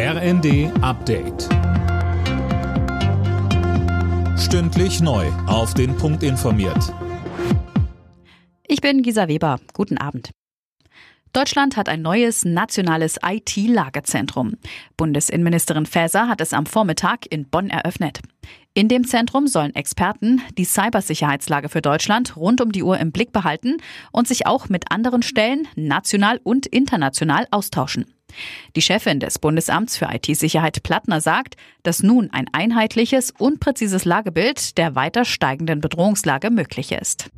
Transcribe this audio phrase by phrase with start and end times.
[0.00, 1.48] RND Update.
[4.38, 5.26] Stündlich neu.
[5.48, 6.94] Auf den Punkt informiert.
[8.68, 9.58] Ich bin Gisa Weber.
[9.72, 10.30] Guten Abend.
[11.32, 14.54] Deutschland hat ein neues nationales IT-Lagezentrum.
[14.96, 18.20] Bundesinnenministerin Faeser hat es am Vormittag in Bonn eröffnet.
[18.74, 23.32] In dem Zentrum sollen Experten die Cybersicherheitslage für Deutschland rund um die Uhr im Blick
[23.32, 23.78] behalten
[24.12, 28.06] und sich auch mit anderen Stellen national und international austauschen.
[28.76, 34.78] Die Chefin des Bundesamts für IT-Sicherheit Plattner sagt, dass nun ein einheitliches und präzises Lagebild
[34.78, 37.30] der weiter steigenden Bedrohungslage möglich ist.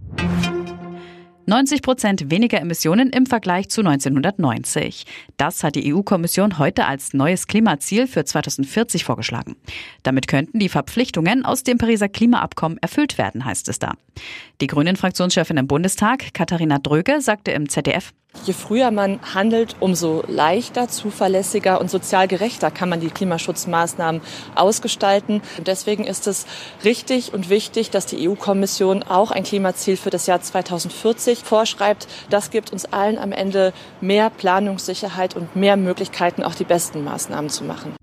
[1.51, 5.05] 90 Prozent weniger Emissionen im Vergleich zu 1990.
[5.37, 9.57] Das hat die EU-Kommission heute als neues Klimaziel für 2040 vorgeschlagen.
[10.05, 13.95] Damit könnten die Verpflichtungen aus dem Pariser Klimaabkommen erfüllt werden, heißt es da.
[14.61, 18.13] Die Grünen-Fraktionschefin im Bundestag, Katharina Dröge, sagte im ZDF,
[18.45, 24.23] Je früher man handelt, umso leichter, zuverlässiger und sozial gerechter kann man die Klimaschutzmaßnahmen
[24.55, 25.43] ausgestalten.
[25.59, 26.47] Und deswegen ist es
[26.83, 32.09] richtig und wichtig, dass die EU-Kommission auch ein Klimaziel für das Jahr 2040 vorschreibt.
[32.31, 37.51] Das gibt uns allen am Ende mehr Planungssicherheit und mehr Möglichkeiten, auch die besten Maßnahmen
[37.51, 37.95] zu machen.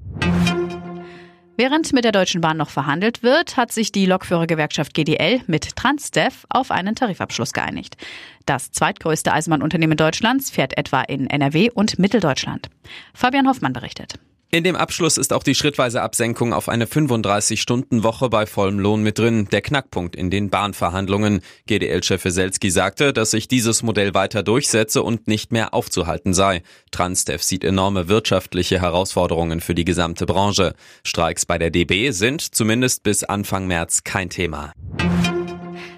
[1.59, 6.45] Während mit der Deutschen Bahn noch verhandelt wird, hat sich die Lokführergewerkschaft GDL mit Transdev
[6.50, 7.97] auf einen Tarifabschluss geeinigt.
[8.45, 12.69] Das zweitgrößte Eisenbahnunternehmen Deutschlands fährt etwa in NRW und Mitteldeutschland.
[13.16, 14.19] Fabian Hoffmann berichtet.
[14.50, 19.20] In dem Abschluss ist auch die schrittweise Absenkung auf eine 35-Stunden-Woche bei vollem Lohn mit
[19.20, 21.42] drin, der Knackpunkt in den Bahnverhandlungen.
[21.66, 26.64] GDL-Chef Weselski sagte, dass sich dieses Modell weiter durchsetze und nicht mehr aufzuhalten sei.
[26.92, 30.75] Transdev sieht enorme wirtschaftliche Herausforderungen für die gesamte Branche.
[31.03, 34.72] Streiks bei der DB sind zumindest bis Anfang März kein Thema.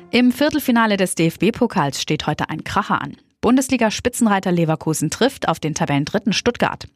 [0.09, 3.15] Im Viertelfinale des DFB-Pokals steht heute ein Kracher an.
[3.41, 6.87] Bundesliga-Spitzenreiter Leverkusen trifft auf den Tabellendritten Stuttgart.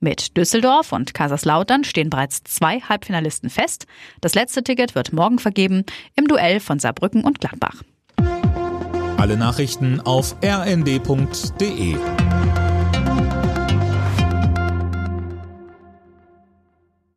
[0.00, 3.86] Mit Düsseldorf und Kaiserslautern stehen bereits zwei Halbfinalisten fest.
[4.20, 5.84] Das letzte Ticket wird morgen vergeben
[6.16, 7.82] im Duell von Saarbrücken und Gladbach.
[9.18, 11.96] Alle Nachrichten auf rnd.de